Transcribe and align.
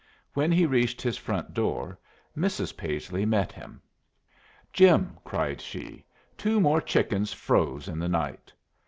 When 0.33 0.51
he 0.51 0.65
reached 0.65 0.99
his 1.03 1.15
front 1.15 1.53
door 1.53 1.95
Mrs. 2.35 2.75
Paisley 2.75 3.23
met 3.23 3.51
him. 3.51 3.83
"Jim," 4.73 5.19
cried 5.23 5.61
she, 5.61 6.03
"two 6.35 6.59
more 6.59 6.81
chickens 6.81 7.33
froze 7.33 7.87
in 7.87 7.99
the 7.99 8.09
night." 8.09 8.51